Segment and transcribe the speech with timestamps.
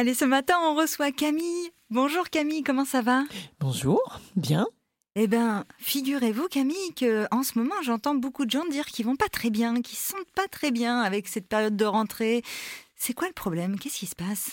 [0.00, 1.72] Allez, ce matin, on reçoit Camille.
[1.90, 3.24] Bonjour Camille, comment ça va?
[3.58, 4.68] Bonjour, bien.
[5.16, 9.16] Eh bien, figurez-vous Camille que en ce moment, j'entends beaucoup de gens dire qu'ils vont
[9.16, 12.44] pas très bien, qu'ils se sentent pas très bien avec cette période de rentrée.
[12.94, 13.76] C'est quoi le problème?
[13.76, 14.52] Qu'est-ce qui se passe?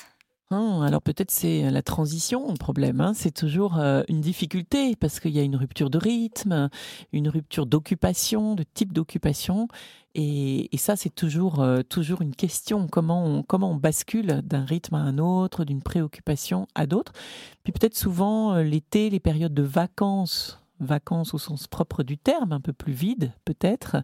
[0.51, 3.01] Oh, alors peut-être c'est la transition le problème.
[3.01, 3.13] Hein.
[3.15, 6.69] C'est toujours euh, une difficulté parce qu'il y a une rupture de rythme,
[7.13, 9.67] une rupture d'occupation, de type d'occupation.
[10.13, 12.87] Et, ça, c'est toujours, euh, toujours une question.
[12.87, 17.11] Comment on, comment on bascule d'un rythme à un autre, d'une préoccupation à d'autres?
[17.63, 22.51] Puis peut-être souvent euh, l'été, les périodes de vacances vacances au sens propre du terme,
[22.51, 23.97] un peu plus vide peut-être,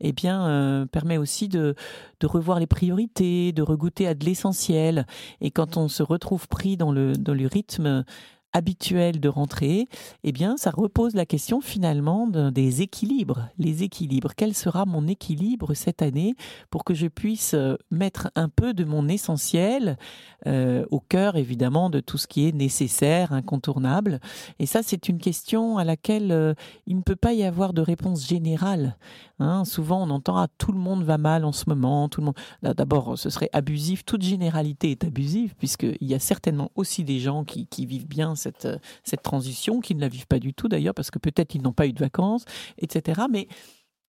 [0.00, 1.74] eh bien euh, permet aussi de,
[2.22, 5.06] revoir les priorités, de regoûter à de l'essentiel.
[5.40, 8.04] Et quand on se retrouve pris dans le, dans le rythme
[8.54, 9.88] habituel de rentrée,
[10.22, 13.48] eh bien, ça repose la question finalement des équilibres.
[13.58, 14.34] Les équilibres.
[14.36, 16.34] Quel sera mon équilibre cette année
[16.70, 19.98] pour que je puisse euh, mettre un peu de mon essentiel
[20.46, 24.20] euh, au cœur, évidemment, de tout ce qui est nécessaire, incontournable?
[24.60, 26.54] Et ça, c'est une question à laquelle euh,
[26.86, 28.96] il ne peut pas y avoir de réponse générale.
[29.38, 29.64] Hein.
[29.64, 32.08] souvent, on entend ah, tout le monde va mal en ce moment.
[32.08, 32.36] Tout le monde.
[32.62, 34.04] D'abord, ce serait abusif.
[34.04, 38.68] Toute généralité est abusive puisqu'il y a certainement aussi des gens qui, vivent bien cette,
[39.02, 41.72] cette transition, qui ne la vivent pas du tout d'ailleurs, parce que peut-être ils n'ont
[41.72, 42.44] pas eu de vacances,
[42.78, 43.22] etc.
[43.30, 43.48] Mais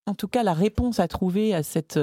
[0.06, 2.00] en tout cas, la réponse à trouver à, cette,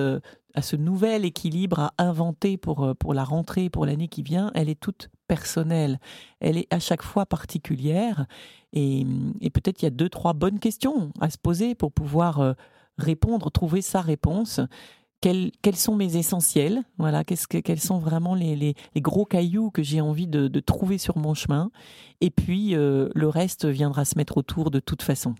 [0.55, 4.69] à ce nouvel équilibre à inventer pour, pour la rentrée, pour l'année qui vient, elle
[4.69, 5.99] est toute personnelle.
[6.41, 8.27] Elle est à chaque fois particulière.
[8.75, 9.07] Et,
[9.41, 12.53] et peut-être il y a deux, trois bonnes questions à se poser pour pouvoir euh,
[12.99, 14.61] répondre, trouver sa réponse
[15.23, 16.83] quels, sont mes essentiels?
[16.99, 21.17] Voilà, qu'est-ce que, quels sont vraiment les, gros cailloux que j'ai envie de, trouver sur
[21.17, 21.71] mon chemin?
[22.21, 25.35] Et puis, euh, le reste viendra se mettre autour de toute façon.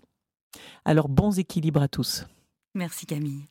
[0.85, 2.25] Alors, bons équilibres à tous.
[2.73, 3.47] Merci Camille.